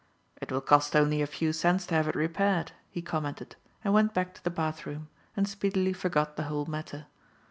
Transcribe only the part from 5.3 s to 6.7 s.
and speedily forgot the whole